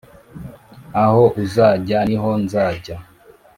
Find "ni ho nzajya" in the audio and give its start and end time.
2.07-2.95